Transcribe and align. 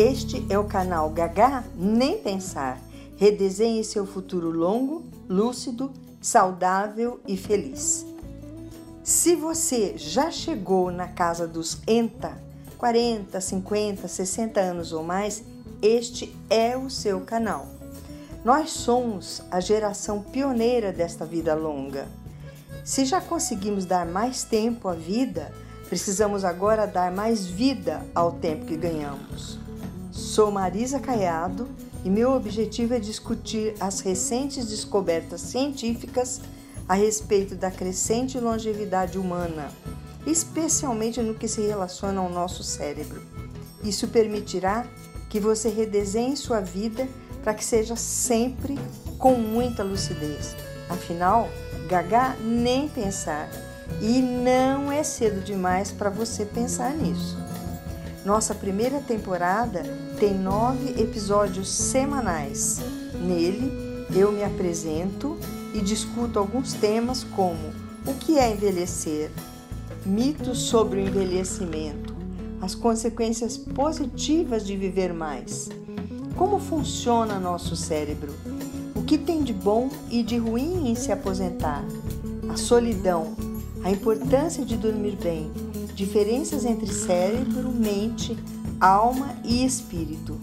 Este 0.00 0.46
é 0.48 0.58
o 0.58 0.64
canal 0.64 1.10
Gagá 1.10 1.62
Nem 1.76 2.16
Pensar. 2.16 2.80
Redesenhe 3.18 3.84
seu 3.84 4.06
futuro 4.06 4.48
longo, 4.48 5.04
lúcido, 5.28 5.92
saudável 6.22 7.20
e 7.28 7.36
feliz. 7.36 8.06
Se 9.04 9.36
você 9.36 9.98
já 9.98 10.30
chegou 10.30 10.90
na 10.90 11.06
casa 11.06 11.46
dos 11.46 11.82
ENTA, 11.86 12.32
40, 12.78 13.38
50, 13.42 14.08
60 14.08 14.58
anos 14.58 14.94
ou 14.94 15.02
mais, 15.02 15.44
este 15.82 16.34
é 16.48 16.78
o 16.78 16.88
seu 16.88 17.20
canal. 17.20 17.66
Nós 18.42 18.70
somos 18.70 19.42
a 19.50 19.60
geração 19.60 20.22
pioneira 20.22 20.94
desta 20.94 21.26
vida 21.26 21.54
longa. 21.54 22.08
Se 22.86 23.04
já 23.04 23.20
conseguimos 23.20 23.84
dar 23.84 24.06
mais 24.06 24.44
tempo 24.44 24.88
à 24.88 24.94
vida, 24.94 25.52
precisamos 25.90 26.42
agora 26.42 26.86
dar 26.86 27.12
mais 27.12 27.44
vida 27.44 28.00
ao 28.14 28.32
tempo 28.32 28.64
que 28.64 28.78
ganhamos. 28.78 29.59
Sou 30.30 30.48
Marisa 30.48 31.00
Caiado 31.00 31.66
e 32.04 32.08
meu 32.08 32.30
objetivo 32.30 32.94
é 32.94 33.00
discutir 33.00 33.74
as 33.80 33.98
recentes 33.98 34.64
descobertas 34.64 35.40
científicas 35.40 36.40
a 36.88 36.94
respeito 36.94 37.56
da 37.56 37.68
crescente 37.68 38.38
longevidade 38.38 39.18
humana, 39.18 39.72
especialmente 40.24 41.20
no 41.20 41.34
que 41.34 41.48
se 41.48 41.62
relaciona 41.62 42.20
ao 42.20 42.30
nosso 42.30 42.62
cérebro. 42.62 43.20
Isso 43.82 44.06
permitirá 44.06 44.86
que 45.28 45.40
você 45.40 45.68
redesenhe 45.68 46.36
sua 46.36 46.60
vida 46.60 47.08
para 47.42 47.52
que 47.52 47.64
seja 47.64 47.96
sempre 47.96 48.78
com 49.18 49.34
muita 49.34 49.82
lucidez. 49.82 50.54
Afinal, 50.88 51.48
Gaga 51.88 52.36
nem 52.40 52.88
pensar 52.88 53.50
e 54.00 54.22
não 54.22 54.92
é 54.92 55.02
cedo 55.02 55.40
demais 55.40 55.90
para 55.90 56.08
você 56.08 56.44
pensar 56.44 56.94
nisso. 56.94 57.36
Nossa 58.24 58.54
primeira 58.54 59.00
temporada 59.00 59.82
tem 60.18 60.34
nove 60.34 61.00
episódios 61.00 61.70
semanais. 61.70 62.78
Nele, 63.14 64.06
eu 64.14 64.30
me 64.30 64.44
apresento 64.44 65.38
e 65.72 65.80
discuto 65.80 66.38
alguns 66.38 66.74
temas 66.74 67.24
como 67.24 67.72
o 68.06 68.14
que 68.14 68.38
é 68.38 68.52
envelhecer, 68.52 69.30
mitos 70.04 70.58
sobre 70.62 71.00
o 71.00 71.02
envelhecimento, 71.02 72.14
as 72.60 72.74
consequências 72.74 73.56
positivas 73.56 74.66
de 74.66 74.76
viver 74.76 75.14
mais, 75.14 75.70
como 76.36 76.58
funciona 76.58 77.38
nosso 77.38 77.74
cérebro, 77.74 78.34
o 78.94 79.02
que 79.02 79.16
tem 79.16 79.42
de 79.42 79.52
bom 79.52 79.88
e 80.10 80.22
de 80.22 80.36
ruim 80.36 80.90
em 80.90 80.94
se 80.94 81.10
aposentar, 81.10 81.84
a 82.50 82.56
solidão, 82.56 83.34
a 83.82 83.90
importância 83.90 84.64
de 84.64 84.76
dormir 84.76 85.16
bem, 85.16 85.50
diferenças 86.00 86.64
entre 86.64 86.90
cérebro, 86.90 87.70
mente, 87.70 88.34
alma 88.80 89.36
e 89.44 89.66
espírito. 89.66 90.40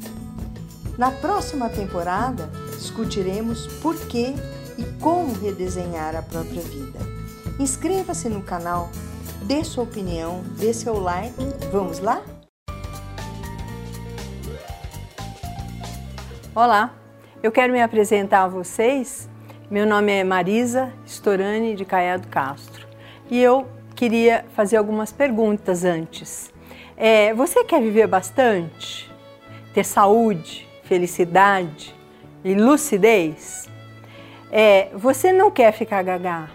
Na 0.99 1.09
próxima 1.09 1.67
temporada, 1.67 2.47
discutiremos 2.77 3.65
por 3.81 3.95
que 4.01 4.35
e 4.77 4.83
como 5.01 5.33
redesenhar 5.33 6.15
a 6.15 6.21
própria 6.21 6.61
vida. 6.61 6.99
Inscreva-se 7.59 8.29
no 8.29 8.43
canal, 8.43 8.91
dê 9.47 9.63
sua 9.63 9.83
opinião, 9.83 10.43
dê 10.59 10.71
seu 10.71 10.99
like. 10.99 11.33
Vamos 11.71 11.97
lá? 11.97 12.21
Olá, 16.53 16.93
eu 17.41 17.51
quero 17.51 17.73
me 17.73 17.81
apresentar 17.81 18.43
a 18.43 18.47
vocês. 18.47 19.27
Meu 19.71 19.87
nome 19.87 20.11
é 20.11 20.23
Marisa 20.23 20.93
Storani 21.03 21.73
de 21.73 21.83
Caiado 21.83 22.27
Castro 22.27 22.85
e 23.27 23.41
eu 23.41 23.67
queria 23.97 24.45
fazer 24.53 24.77
algumas 24.77 25.11
perguntas 25.11 25.83
antes. 25.83 26.53
É, 26.95 27.33
você 27.33 27.63
quer 27.63 27.81
viver 27.81 28.05
bastante? 28.05 29.11
Ter 29.73 29.83
saúde, 29.83 30.67
felicidade 30.83 31.95
e 32.43 32.53
lucidez? 32.53 33.67
É, 34.51 34.89
você 34.93 35.33
não 35.33 35.49
quer 35.49 35.71
ficar 35.73 36.03
gagá 36.03 36.47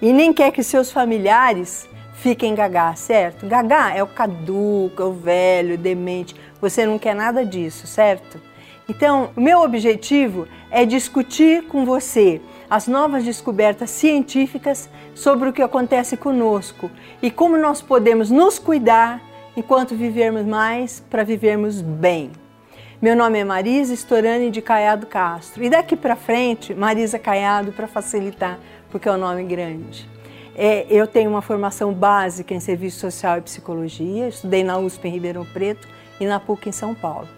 e 0.00 0.14
nem 0.14 0.32
quer 0.32 0.50
que 0.50 0.62
seus 0.62 0.90
familiares 0.90 1.86
fiquem 2.14 2.54
gagá, 2.54 2.94
certo? 2.94 3.46
Gagá 3.46 3.94
é 3.94 4.02
o 4.02 4.06
caduco, 4.06 5.02
é 5.02 5.04
o 5.04 5.12
velho, 5.12 5.76
demente. 5.76 6.34
Você 6.58 6.86
não 6.86 6.98
quer 6.98 7.14
nada 7.14 7.44
disso, 7.44 7.86
certo? 7.86 8.40
Então, 8.88 9.30
o 9.36 9.40
meu 9.42 9.60
objetivo 9.60 10.48
é 10.70 10.86
discutir 10.86 11.64
com 11.64 11.84
você 11.84 12.40
as 12.68 12.88
novas 12.88 13.24
descobertas 13.24 13.90
científicas 13.90 14.88
sobre 15.14 15.48
o 15.48 15.52
que 15.52 15.62
acontece 15.62 16.16
conosco 16.16 16.90
e 17.22 17.30
como 17.30 17.56
nós 17.56 17.80
podemos 17.80 18.30
nos 18.30 18.58
cuidar 18.58 19.22
enquanto 19.56 19.94
vivermos 19.94 20.44
mais 20.44 21.00
para 21.08 21.24
vivermos 21.24 21.80
bem. 21.80 22.30
Meu 23.00 23.14
nome 23.14 23.38
é 23.38 23.44
Marisa 23.44 23.94
Storani 23.94 24.50
de 24.50 24.60
Caiado 24.60 25.06
Castro 25.06 25.62
e 25.62 25.70
daqui 25.70 25.94
para 25.96 26.16
frente 26.16 26.74
Marisa 26.74 27.18
Caiado 27.18 27.72
para 27.72 27.86
facilitar, 27.86 28.58
porque 28.90 29.08
é 29.08 29.12
um 29.12 29.18
nome 29.18 29.44
grande. 29.44 30.08
É, 30.56 30.86
eu 30.88 31.06
tenho 31.06 31.30
uma 31.30 31.42
formação 31.42 31.92
básica 31.92 32.54
em 32.54 32.60
Serviço 32.60 32.98
Social 33.00 33.38
e 33.38 33.42
Psicologia, 33.42 34.28
estudei 34.28 34.64
na 34.64 34.78
USP 34.78 35.06
em 35.06 35.10
Ribeirão 35.10 35.44
Preto 35.44 35.86
e 36.18 36.24
na 36.24 36.40
PUC 36.40 36.70
em 36.70 36.72
São 36.72 36.94
Paulo. 36.94 37.28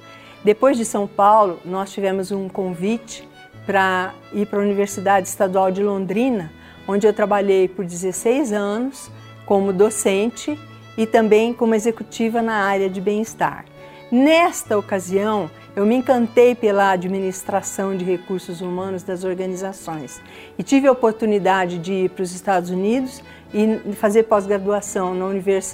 Depois 0.44 0.76
de 0.76 0.84
São 0.84 1.06
Paulo, 1.08 1.58
nós 1.64 1.92
tivemos 1.92 2.30
um 2.30 2.48
convite 2.48 3.28
para 3.68 4.14
ir 4.32 4.46
para 4.46 4.60
a 4.60 4.62
Universidade 4.62 5.28
Estadual 5.28 5.70
de 5.70 5.82
Londrina, 5.82 6.50
onde 6.88 7.06
eu 7.06 7.12
trabalhei 7.12 7.68
por 7.68 7.84
16 7.84 8.50
anos 8.50 9.10
como 9.44 9.74
docente 9.74 10.58
e 10.96 11.06
também 11.06 11.52
como 11.52 11.74
executiva 11.74 12.40
na 12.40 12.54
área 12.54 12.88
de 12.88 12.98
bem-estar. 12.98 13.66
Nesta 14.10 14.78
ocasião, 14.78 15.50
eu 15.76 15.84
me 15.84 15.96
encantei 15.96 16.54
pela 16.54 16.92
administração 16.92 17.94
de 17.94 18.06
recursos 18.06 18.62
humanos 18.62 19.02
das 19.02 19.22
organizações 19.22 20.18
e 20.58 20.62
tive 20.62 20.88
a 20.88 20.92
oportunidade 20.92 21.76
de 21.76 21.92
ir 21.92 22.08
para 22.08 22.22
os 22.22 22.34
Estados 22.34 22.70
Unidos 22.70 23.22
e 23.52 23.92
fazer 23.96 24.22
pós-graduação 24.22 25.14
na, 25.14 25.26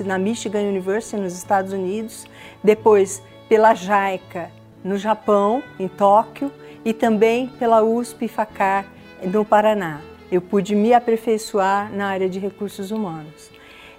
na 0.05 0.19
Michigan 0.19 0.63
University, 0.63 1.17
nos 1.17 1.35
Estados 1.35 1.73
Unidos, 1.73 2.27
depois 2.63 3.23
pela 3.49 3.73
JAICA 3.73 4.51
no 4.83 4.99
Japão, 4.99 5.63
em 5.79 5.87
Tóquio, 5.87 6.51
e 6.85 6.93
também 6.93 7.49
pela 7.59 7.83
USP 7.83 8.29
FACAR 8.29 8.87
no 9.23 9.45
Paraná. 9.45 10.01
Eu 10.31 10.41
pude 10.41 10.75
me 10.75 10.93
aperfeiçoar 10.93 11.93
na 11.93 12.09
área 12.09 12.29
de 12.29 12.39
recursos 12.39 12.91
humanos. 12.91 13.51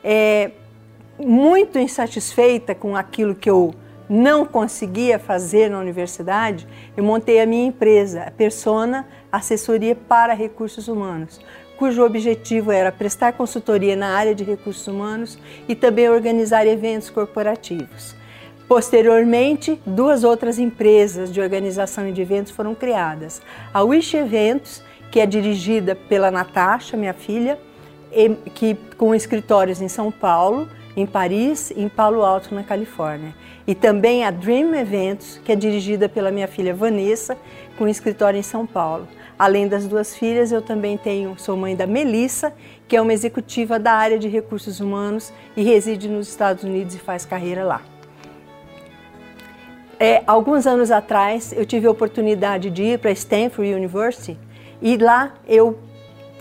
É, 0.03 0.51
muito 1.17 1.79
insatisfeita 1.79 2.75
com 2.75 2.95
aquilo 2.95 3.33
que 3.33 3.49
eu 3.49 3.73
não 4.07 4.45
conseguia 4.45 5.17
fazer 5.17 5.69
na 5.69 5.79
universidade, 5.79 6.67
eu 6.95 7.03
montei 7.03 7.41
a 7.41 7.45
minha 7.45 7.65
empresa, 7.65 8.23
a 8.23 8.31
Persona 8.31 9.07
Assessoria 9.31 9.95
para 9.95 10.33
Recursos 10.33 10.87
Humanos, 10.87 11.39
cujo 11.77 12.03
objetivo 12.03 12.71
era 12.71 12.91
prestar 12.91 13.33
consultoria 13.33 13.95
na 13.95 14.15
área 14.15 14.35
de 14.35 14.43
recursos 14.43 14.87
humanos 14.87 15.37
e 15.67 15.75
também 15.75 16.09
organizar 16.09 16.67
eventos 16.67 17.09
corporativos. 17.09 18.15
Posteriormente, 18.67 19.79
duas 19.85 20.23
outras 20.23 20.57
empresas 20.57 21.31
de 21.31 21.39
organização 21.39 22.11
de 22.11 22.19
eventos 22.19 22.51
foram 22.51 22.73
criadas. 22.73 23.39
A 23.71 23.83
Wish 23.83 24.17
Eventos, 24.17 24.81
que 25.11 25.19
é 25.19 25.25
dirigida 25.25 25.95
pela 25.95 26.31
Natasha, 26.31 26.97
minha 26.97 27.13
filha, 27.13 27.59
que, 28.55 28.75
com 28.97 29.13
escritórios 29.13 29.81
em 29.81 29.87
São 29.87 30.11
Paulo, 30.11 30.67
em 30.97 31.05
Paris 31.05 31.69
e 31.69 31.83
em 31.83 31.89
Palo 31.89 32.23
Alto, 32.23 32.55
na 32.55 32.63
Califórnia. 32.63 33.35
E 33.67 33.75
também 33.75 34.23
a 34.23 34.31
Dream 34.31 34.73
Eventos, 34.73 35.39
que 35.45 35.51
é 35.51 35.55
dirigida 35.55 36.09
pela 36.09 36.31
minha 36.31 36.47
filha 36.47 36.73
Vanessa, 36.73 37.37
com 37.77 37.87
escritório 37.87 38.39
em 38.39 38.43
São 38.43 38.65
Paulo. 38.65 39.07
Além 39.37 39.67
das 39.67 39.85
duas 39.85 40.15
filhas, 40.15 40.51
eu 40.51 40.61
também 40.61 40.97
tenho, 40.97 41.37
sou 41.37 41.55
mãe 41.55 41.75
da 41.75 41.85
Melissa, 41.85 42.51
que 42.87 42.95
é 42.95 43.01
uma 43.01 43.13
executiva 43.13 43.77
da 43.77 43.91
área 43.91 44.17
de 44.17 44.27
recursos 44.27 44.79
humanos 44.79 45.31
e 45.55 45.61
reside 45.61 46.07
nos 46.07 46.29
Estados 46.29 46.63
Unidos 46.63 46.95
e 46.95 46.99
faz 46.99 47.25
carreira 47.25 47.63
lá. 47.63 47.94
É, 49.99 50.23
alguns 50.27 50.67
anos 50.67 50.91
atrás, 50.91 51.53
eu 51.53 51.65
tive 51.65 51.87
a 51.87 51.91
oportunidade 51.91 52.69
de 52.69 52.83
ir 52.83 52.99
para 52.99 53.11
Stanford 53.11 53.73
University 53.73 54.37
e 54.81 54.97
lá 54.97 55.33
eu 55.47 55.79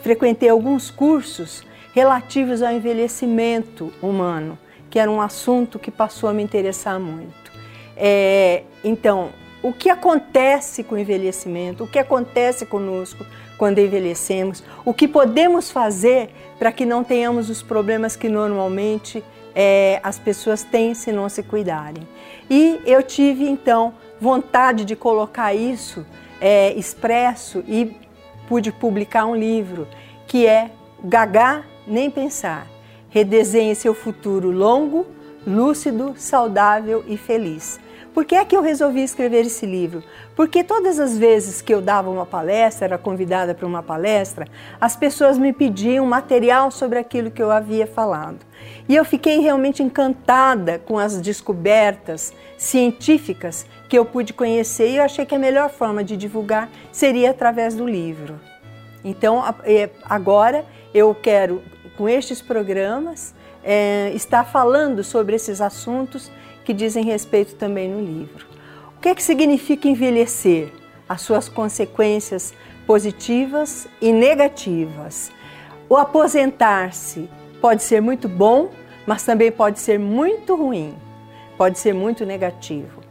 frequentei 0.03 0.49
alguns 0.49 0.91
cursos 0.91 1.65
relativos 1.95 2.63
ao 2.63 2.73
envelhecimento 2.73 3.93
humano, 4.03 4.59
que 4.91 4.99
era 4.99 5.11
um 5.11 5.21
assunto 5.21 5.79
que 5.79 5.91
passou 5.91 6.29
a 6.29 6.33
me 6.33 6.43
interessar 6.43 6.99
muito. 6.99 7.53
É, 7.97 8.65
então, 8.83 9.31
o 9.63 9.73
que 9.73 9.89
acontece 9.89 10.83
com 10.83 10.97
o 10.97 10.99
envelhecimento, 10.99 11.85
o 11.85 11.87
que 11.87 11.99
acontece 11.99 12.67
conosco 12.67 13.25
quando 13.57 13.79
envelhecemos, 13.79 14.65
o 14.85 14.93
que 14.93 15.07
podemos 15.07 15.71
fazer 15.71 16.31
para 16.59 16.73
que 16.73 16.85
não 16.85 17.05
tenhamos 17.05 17.49
os 17.49 17.63
problemas 17.63 18.17
que 18.17 18.29
normalmente 18.29 19.23
é, 19.55 20.01
as 20.03 20.19
pessoas 20.19 20.63
têm 20.63 20.95
se 20.95 21.13
não 21.13 21.29
se 21.29 21.43
cuidarem. 21.43 22.07
E 22.51 22.81
eu 22.85 23.03
tive 23.03 23.49
então 23.49 23.95
vontade 24.21 24.85
de 24.85 24.97
colocar 24.97 25.55
isso 25.55 26.05
é, 26.41 26.73
expresso 26.75 27.65
e 27.67 27.97
pude 28.49 28.73
publicar 28.73 29.27
um 29.27 29.35
livro 29.35 29.87
que 30.27 30.47
é 30.47 30.71
Gagá 31.03 31.63
Nem 31.87 32.11
Pensar. 32.11 32.67
Redesenhe 33.09 33.75
seu 33.75 33.95
futuro 33.95 34.51
longo, 34.51 35.07
lúcido, 35.47 36.15
saudável 36.17 37.05
e 37.07 37.17
feliz. 37.17 37.79
Por 38.15 38.25
que 38.25 38.37
é 38.37 38.45
que 38.45 38.57
eu 38.57 38.63
resolvi 38.63 39.03
escrever 39.03 39.45
esse 39.45 39.67
livro? 39.67 40.05
Porque 40.37 40.63
todas 40.63 41.01
as 41.01 41.19
vezes 41.19 41.61
que 41.61 41.75
eu 41.75 41.83
dava 41.83 42.09
uma 42.09 42.25
palestra, 42.25 42.85
era 42.87 42.97
convidada 42.97 43.57
para 43.57 43.67
uma 43.67 43.83
palestra, 43.83 44.47
as 44.81 44.95
pessoas 44.95 45.37
me 45.37 45.53
pediam 45.53 46.07
material 46.07 46.71
sobre 46.71 46.97
aquilo 46.97 47.29
que 47.29 47.43
eu 47.43 47.51
havia 47.51 47.89
falado. 47.89 48.39
E 48.89 48.95
eu 48.95 49.05
fiquei 49.05 49.41
realmente 49.41 49.83
encantada 49.83 50.79
com 50.79 50.97
as 50.97 51.21
descobertas 51.21 52.33
científicas 52.57 53.67
que 53.89 53.99
eu 53.99 54.05
pude 54.05 54.33
conhecer 54.33 54.91
e 54.91 54.97
eu 54.99 55.03
achei 55.03 55.27
que 55.27 55.35
a 55.35 55.39
melhor 55.39 55.69
forma 55.69 56.05
de 56.05 56.17
divulgar 56.17 56.71
seria 56.93 57.33
através 57.33 57.75
do 57.75 57.85
livro. 57.85 58.39
Então, 59.05 59.43
é, 59.65 59.91
agora 60.05 60.65
eu 60.95 61.13
quero, 61.17 61.61
com 61.97 62.09
estes 62.09 62.41
programas, 62.41 63.35
é, 63.65 64.13
estar 64.15 64.45
falando 64.45 65.03
sobre 65.03 65.35
esses 65.35 65.61
assuntos 65.61 66.31
que 66.65 66.73
dizem 66.73 67.05
respeito 67.05 67.55
também 67.55 67.89
no 67.89 68.01
livro. 68.01 68.47
O 68.97 69.01
que 69.01 69.09
é 69.11 69.15
que 69.15 69.23
significa 69.23 69.89
envelhecer? 69.89 70.73
As 71.09 71.21
suas 71.21 71.49
consequências 71.49 72.55
positivas 72.87 73.87
e 74.01 74.13
negativas. 74.13 75.31
O 75.89 75.97
aposentar-se 75.97 77.29
pode 77.61 77.83
ser 77.83 78.01
muito 78.01 78.29
bom, 78.29 78.71
mas 79.07 79.23
também 79.23 79.53
pode 79.53 79.79
ser 79.79 79.99
muito 79.99 80.55
ruim, 80.57 80.95
pode 81.57 81.79
ser 81.79 81.93
muito 81.93 82.25
negativo. 82.25 83.03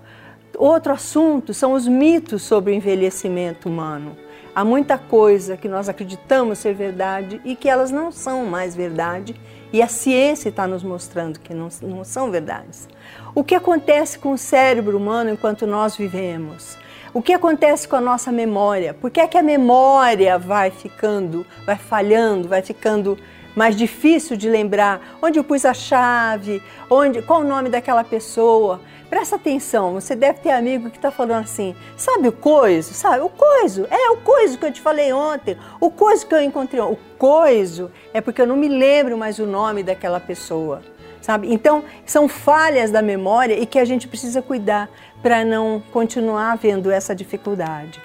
Outro 0.57 0.93
assunto 0.93 1.53
são 1.53 1.73
os 1.73 1.87
mitos 1.87 2.43
sobre 2.43 2.71
o 2.71 2.75
envelhecimento 2.75 3.69
humano. 3.69 4.15
Há 4.55 4.63
muita 4.63 4.97
coisa 4.97 5.57
que 5.57 5.67
nós 5.67 5.89
acreditamos 5.89 6.59
ser 6.59 6.75
verdade 6.75 7.41
e 7.43 7.55
que 7.55 7.67
elas 7.67 7.89
não 7.89 8.11
são 8.11 8.45
mais 8.45 8.75
verdade, 8.75 9.35
e 9.73 9.81
a 9.81 9.87
ciência 9.87 10.49
está 10.49 10.67
nos 10.67 10.83
mostrando 10.83 11.39
que 11.39 11.51
não, 11.51 11.67
não 11.81 12.03
são 12.03 12.29
verdades. 12.29 12.87
O 13.33 13.43
que 13.43 13.55
acontece 13.55 14.19
com 14.19 14.33
o 14.33 14.37
cérebro 14.37 14.95
humano 14.95 15.31
enquanto 15.31 15.65
nós 15.65 15.97
vivemos? 15.97 16.77
O 17.11 17.23
que 17.23 17.33
acontece 17.33 17.87
com 17.87 17.95
a 17.95 18.01
nossa 18.01 18.31
memória? 18.31 18.93
Por 18.93 19.09
que 19.09 19.19
é 19.19 19.27
que 19.27 19.37
a 19.37 19.41
memória 19.41 20.37
vai 20.37 20.69
ficando, 20.69 21.43
vai 21.65 21.75
falhando, 21.75 22.47
vai 22.47 22.61
ficando 22.61 23.17
mais 23.55 23.75
difícil 23.75 24.35
de 24.35 24.49
lembrar? 24.49 25.17
Onde 25.21 25.39
eu 25.39 25.43
pus 25.43 25.65
a 25.65 25.73
chave? 25.73 26.61
Onde, 26.89 27.21
qual 27.21 27.41
o 27.41 27.43
nome 27.43 27.69
daquela 27.69 28.03
pessoa? 28.03 28.81
Presta 29.13 29.35
atenção, 29.35 29.93
você 29.93 30.15
deve 30.15 30.39
ter 30.39 30.49
amigo 30.49 30.89
que 30.89 30.97
está 30.97 31.11
falando 31.11 31.43
assim, 31.43 31.75
sabe 31.95 32.27
o 32.27 32.31
coiso? 32.31 32.95
Sabe, 32.95 33.21
o 33.21 33.29
coiso, 33.29 33.85
é 33.91 34.09
o 34.09 34.17
coiso 34.17 34.57
que 34.57 34.65
eu 34.65 34.71
te 34.71 34.81
falei 34.81 35.13
ontem, 35.13 35.55
o 35.79 35.91
coiso 35.91 36.25
que 36.25 36.33
eu 36.33 36.41
encontrei 36.41 36.81
ontem. 36.81 36.93
O 36.93 37.17
coiso 37.19 37.91
é 38.11 38.21
porque 38.21 38.41
eu 38.41 38.47
não 38.47 38.57
me 38.57 38.67
lembro 38.67 39.15
mais 39.15 39.37
o 39.37 39.45
nome 39.45 39.83
daquela 39.83 40.19
pessoa, 40.19 40.81
sabe? 41.21 41.53
Então, 41.53 41.83
são 42.07 42.27
falhas 42.27 42.89
da 42.89 43.03
memória 43.03 43.53
e 43.53 43.67
que 43.67 43.77
a 43.77 43.85
gente 43.85 44.07
precisa 44.07 44.41
cuidar 44.41 44.89
para 45.21 45.45
não 45.45 45.79
continuar 45.91 46.57
vendo 46.57 46.89
essa 46.89 47.13
dificuldade. 47.13 48.01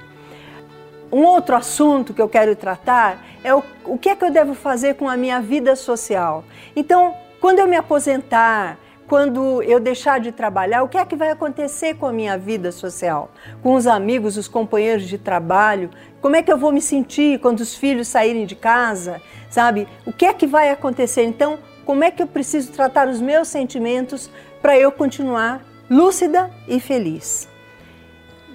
Um 1.10 1.24
outro 1.24 1.56
assunto 1.56 2.12
que 2.12 2.20
eu 2.20 2.28
quero 2.28 2.54
tratar 2.54 3.24
é 3.42 3.54
o, 3.54 3.62
o 3.84 3.96
que 3.96 4.10
é 4.10 4.16
que 4.16 4.24
eu 4.24 4.30
devo 4.30 4.54
fazer 4.54 4.94
com 4.94 5.08
a 5.08 5.16
minha 5.16 5.40
vida 5.40 5.74
social. 5.74 6.44
Então, 6.76 7.14
quando 7.40 7.60
eu 7.60 7.66
me 7.66 7.76
aposentar, 7.76 8.78
quando 9.08 9.62
eu 9.62 9.80
deixar 9.80 10.20
de 10.20 10.30
trabalhar, 10.30 10.82
o 10.82 10.88
que 10.88 10.98
é 10.98 11.04
que 11.04 11.16
vai 11.16 11.30
acontecer 11.30 11.94
com 11.94 12.06
a 12.06 12.12
minha 12.12 12.36
vida 12.36 12.70
social? 12.70 13.30
Com 13.62 13.74
os 13.74 13.86
amigos, 13.86 14.36
os 14.36 14.46
companheiros 14.46 15.04
de 15.04 15.16
trabalho? 15.16 15.88
Como 16.20 16.36
é 16.36 16.42
que 16.42 16.52
eu 16.52 16.58
vou 16.58 16.70
me 16.70 16.82
sentir 16.82 17.40
quando 17.40 17.60
os 17.60 17.74
filhos 17.74 18.06
saírem 18.06 18.44
de 18.44 18.54
casa? 18.54 19.22
Sabe? 19.48 19.88
O 20.04 20.12
que 20.12 20.26
é 20.26 20.34
que 20.34 20.46
vai 20.46 20.70
acontecer? 20.70 21.24
Então, 21.24 21.58
como 21.86 22.04
é 22.04 22.10
que 22.10 22.22
eu 22.22 22.26
preciso 22.26 22.70
tratar 22.70 23.08
os 23.08 23.18
meus 23.18 23.48
sentimentos 23.48 24.30
para 24.60 24.78
eu 24.78 24.92
continuar 24.92 25.64
lúcida 25.88 26.50
e 26.68 26.78
feliz? 26.78 27.48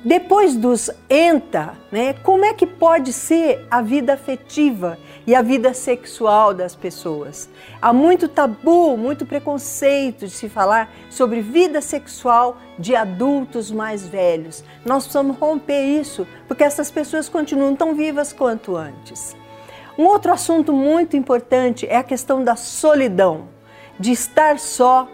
Depois 0.06 0.58
dos 0.58 0.92
ENTA, 1.10 1.78
né, 1.90 2.12
como 2.24 2.44
é 2.44 2.54
que 2.54 2.68
pode 2.68 3.14
ser 3.14 3.66
a 3.72 3.82
vida 3.82 4.14
afetiva 4.14 4.98
e 5.26 5.34
a 5.34 5.42
vida 5.42 5.74
sexual 5.74 6.54
das 6.54 6.76
pessoas? 6.76 7.50
Há 7.82 7.94
muito 7.94 8.28
tabu, 8.28 8.98
muito 8.98 9.26
preconceito 9.26 10.26
de 10.26 10.32
se 10.32 10.50
falar 10.50 10.94
sobre 11.10 11.40
vida 11.40 11.80
sexual 11.80 12.58
de 12.78 12.98
adultos 12.98 13.72
mais 13.72 14.06
velhos. 14.06 14.62
Nós 14.86 15.04
precisamos 15.04 15.38
romper 15.38 15.86
isso, 15.86 16.28
porque 16.50 16.66
essas 16.66 16.92
pessoas 16.92 17.30
continuam 17.30 17.74
tão 17.74 17.96
vivas 17.96 18.34
quanto 18.34 18.76
antes. 18.76 19.34
Um 19.98 20.04
outro 20.04 20.34
assunto 20.34 20.74
muito 20.74 21.16
importante 21.16 21.88
é 21.88 21.96
a 21.96 22.04
questão 22.04 22.44
da 22.44 22.58
solidão, 22.58 23.48
de 23.98 24.12
estar 24.12 24.60
só 24.60 25.08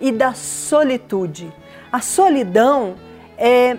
e 0.00 0.12
da 0.12 0.34
solitude. 0.34 1.52
A 1.90 2.00
solidão 2.00 2.94
é 3.36 3.76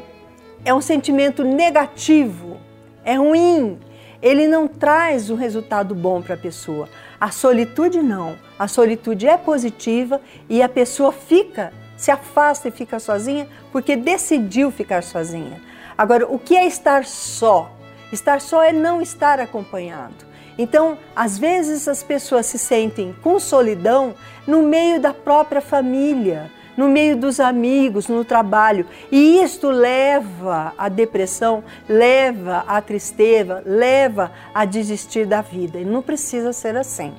é 0.68 0.74
um 0.74 0.81
sentimento 0.81 1.46
negativo, 1.46 2.58
é 3.06 3.16
ruim, 3.16 3.80
ele 4.22 4.48
não 4.48 4.68
traz 4.68 5.30
um 5.30 5.36
resultado 5.36 5.96
bom 5.96 6.22
para 6.22 6.34
a 6.34 6.38
pessoa. 6.38 6.90
A 7.22 7.31
solitude 7.31 8.02
não. 8.02 8.36
A 8.60 8.68
solitude 8.68 9.25
é 9.25 9.38
positiva 9.38 10.19
e 10.50 10.62
a 10.62 10.68
pessoa 10.68 11.14
fica, 11.14 11.72
se 11.96 12.12
afasta 12.12 12.68
e 12.68 12.72
fica 12.72 13.00
sozinha 13.00 13.48
porque 13.72 13.96
decidiu 13.96 14.69
ficar 14.69 15.04
sozinha. 15.04 15.62
Agora, 15.98 16.28
o 16.28 16.38
que 16.38 16.58
é 16.58 16.68
estar 16.68 17.06
só? 17.06 17.72
Estar 18.12 18.42
só 18.42 18.62
é 18.62 18.74
não 18.74 19.02
estar 19.02 19.40
acompanhado. 19.40 20.28
Então, 20.58 20.98
às 21.16 21.38
vezes 21.38 21.88
as 21.88 22.04
pessoas 22.04 22.46
se 22.46 22.60
sentem 22.60 23.16
com 23.22 23.40
solidão 23.40 24.16
no 24.46 24.63
meio 24.63 25.00
da 25.00 25.13
própria 25.13 25.62
família, 25.62 26.52
no 26.77 26.88
meio 26.88 27.18
dos 27.18 27.39
amigos, 27.39 28.07
no 28.07 28.24
trabalho. 28.24 28.85
E 29.12 29.41
isto 29.41 29.69
leva 29.69 30.74
à 30.77 30.88
depressão, 30.88 31.63
leva 31.89 32.63
à 32.68 32.79
tristeza, 32.79 33.63
leva 33.65 34.31
a 34.53 34.63
desistir 34.63 35.25
da 35.25 35.41
vida. 35.41 35.79
E 35.79 35.83
não 35.83 36.03
precisa 36.03 36.53
ser 36.53 36.77
assim. 36.77 37.13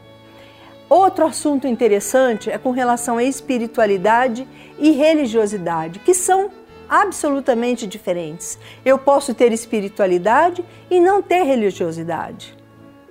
Outro 0.88 1.26
assunto 1.26 1.66
interessante 1.66 2.48
é 2.48 2.56
com 2.56 2.70
relação 2.70 3.18
à 3.18 3.24
espiritualidade 3.24 4.48
e 4.78 4.92
religiosidade, 4.92 5.98
que 5.98 6.14
são 6.14 6.50
absolutamente 6.88 7.86
diferentes. 7.86 8.58
Eu 8.82 8.98
posso 8.98 9.34
ter 9.34 9.52
espiritualidade 9.52 10.64
e 10.90 10.98
não 10.98 11.20
ter 11.20 11.42
religiosidade, 11.42 12.56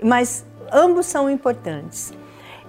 mas 0.01 0.44
ambos 0.73 1.05
são 1.05 1.29
importantes. 1.29 2.11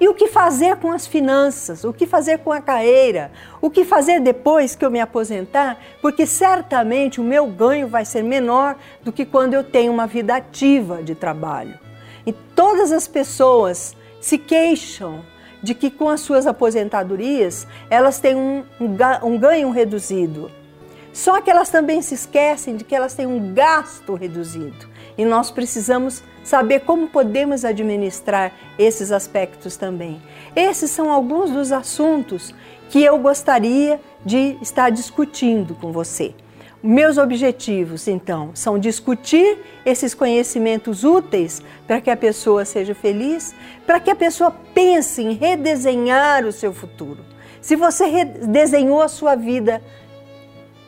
E 0.01 0.07
o 0.07 0.15
que 0.15 0.29
fazer 0.29 0.77
com 0.77 0.93
as 0.93 1.07
finanças? 1.07 1.83
O 1.83 1.93
que 1.93 2.07
fazer 2.07 2.39
com 2.39 2.53
a 2.53 2.61
carreira? 2.61 3.33
O 3.61 3.69
que 3.69 3.85
fazer 3.85 4.21
depois 4.21 4.77
que 4.77 4.85
eu 4.85 4.91
me 4.91 5.01
aposentar? 5.01 5.77
Porque 6.01 6.25
certamente 6.25 7.21
o 7.21 7.25
meu 7.25 7.47
ganho 7.49 7.89
vai 7.89 8.05
ser 8.05 8.23
menor 8.23 8.77
do 9.03 9.13
que 9.13 9.27
quando 9.27 9.55
eu 9.55 9.65
tenho 9.65 9.93
uma 9.93 10.07
vida 10.07 10.37
ativa 10.37 11.03
de 11.03 11.17
trabalho. 11.17 11.79
E 12.25 12.33
todas 12.33 12.93
as 12.93 13.09
pessoas 13.09 13.97
se 14.21 14.39
queixam 14.39 15.25
de 15.61 15.75
que 15.75 15.91
com 15.91 16.09
as 16.09 16.21
suas 16.21 16.47
aposentadorias 16.47 17.67
elas 17.91 18.21
têm 18.21 18.37
um, 18.37 18.65
um 19.25 19.39
ganho 19.39 19.71
reduzido. 19.71 20.49
Só 21.13 21.41
que 21.41 21.51
elas 21.51 21.71
também 21.71 22.01
se 22.01 22.15
esquecem 22.15 22.77
de 22.77 22.85
que 22.85 22.95
elas 22.95 23.15
têm 23.15 23.27
um 23.27 23.53
gasto 23.53 24.15
reduzido. 24.15 24.87
E 25.17 25.25
nós 25.25 25.51
precisamos 25.51 26.23
saber 26.49 26.81
como 26.81 27.09
podemos 27.09 27.63
administrar 27.63 28.53
esses 28.79 29.13
aspectos 29.13 29.77
também. 29.77 30.21
Esses 30.57 30.91
são 30.91 31.13
alguns 31.13 31.51
dos 31.51 31.71
assuntos 31.71 32.55
que 32.89 33.05
eu 33.05 33.19
gostaria 33.19 34.01
de 34.25 34.57
estar 34.63 34.91
discutindo 34.91 35.75
com 35.75 35.93
você. 35.93 36.35
Meus 36.83 37.19
objetivos, 37.19 38.09
então, 38.09 38.53
são 38.55 38.79
discutir 38.79 39.59
esses 39.85 40.15
conhecimentos 40.15 41.05
úteis 41.05 41.61
para 41.87 42.01
que 42.01 42.09
a 42.09 42.17
pessoa 42.17 42.65
seja 42.65 42.95
feliz, 42.95 43.55
para 43.87 44.01
que 44.01 44.11
a 44.11 44.17
pessoa 44.17 44.51
pense 44.73 45.21
em 45.21 45.35
redesenhar 45.35 46.47
o 46.47 46.53
seu 46.53 46.73
futuro. 46.73 47.23
Se 47.61 47.77
você 47.77 48.07
redesenhou 48.07 49.03
a 49.03 49.09
sua 49.09 49.35
vida 49.35 49.83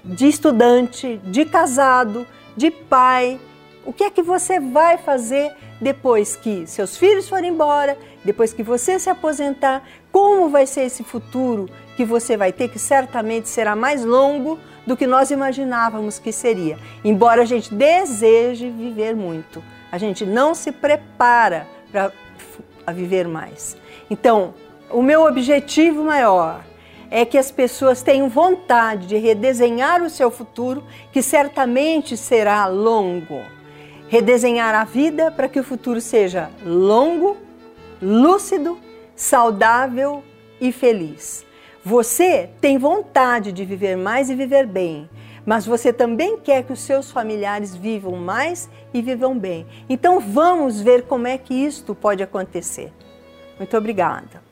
de 0.02 0.26
estudante, 0.26 1.20
de 1.24 1.44
casado, 1.44 2.26
de 2.56 2.70
pai, 2.70 3.38
o 3.84 3.92
que 3.92 4.04
é 4.04 4.10
que 4.10 4.22
você 4.22 4.60
vai 4.60 4.98
fazer 4.98 5.52
depois 5.80 6.36
que 6.36 6.66
seus 6.66 6.96
filhos 6.96 7.28
forem 7.28 7.50
embora, 7.50 7.96
depois 8.24 8.52
que 8.52 8.62
você 8.62 8.98
se 8.98 9.08
aposentar? 9.08 9.82
Como 10.12 10.48
vai 10.50 10.66
ser 10.66 10.82
esse 10.82 11.02
futuro 11.02 11.68
que 11.96 12.04
você 12.04 12.36
vai 12.36 12.52
ter, 12.52 12.68
que 12.68 12.78
certamente 12.78 13.48
será 13.48 13.74
mais 13.74 14.04
longo 14.04 14.58
do 14.86 14.96
que 14.96 15.06
nós 15.06 15.30
imaginávamos 15.30 16.18
que 16.18 16.30
seria? 16.30 16.78
Embora 17.04 17.42
a 17.42 17.46
gente 17.46 17.74
deseje 17.74 18.68
viver 18.68 19.16
muito, 19.16 19.62
a 19.90 19.96
gente 19.96 20.26
não 20.26 20.54
se 20.54 20.70
prepara 20.70 21.66
para 21.90 22.12
viver 22.92 23.26
mais. 23.26 23.76
Então, 24.10 24.52
o 24.90 25.02
meu 25.02 25.24
objetivo 25.24 26.04
maior 26.04 26.64
é 27.10 27.24
que 27.24 27.38
as 27.38 27.50
pessoas 27.50 28.02
tenham 28.02 28.28
vontade 28.28 29.06
de 29.06 29.16
redesenhar 29.16 30.02
o 30.02 30.10
seu 30.10 30.30
futuro, 30.30 30.84
que 31.12 31.22
certamente 31.22 32.16
será 32.16 32.66
longo 32.66 33.42
redesenhar 34.10 34.74
a 34.74 34.82
vida 34.82 35.30
para 35.30 35.48
que 35.48 35.60
o 35.60 35.64
futuro 35.64 36.00
seja 36.00 36.50
longo, 36.66 37.36
lúcido, 38.02 38.76
saudável 39.14 40.24
e 40.60 40.72
feliz. 40.72 41.46
Você 41.84 42.50
tem 42.60 42.76
vontade 42.76 43.52
de 43.52 43.64
viver 43.64 43.96
mais 43.96 44.28
e 44.28 44.34
viver 44.34 44.66
bem, 44.66 45.08
mas 45.46 45.64
você 45.64 45.92
também 45.92 46.36
quer 46.38 46.64
que 46.64 46.72
os 46.72 46.80
seus 46.80 47.08
familiares 47.08 47.76
vivam 47.76 48.16
mais 48.16 48.68
e 48.92 49.00
vivam 49.00 49.38
bem. 49.38 49.64
Então 49.88 50.18
vamos 50.18 50.80
ver 50.80 51.02
como 51.02 51.28
é 51.28 51.38
que 51.38 51.54
isto 51.54 51.94
pode 51.94 52.20
acontecer. 52.20 52.92
Muito 53.58 53.76
obrigada. 53.76 54.49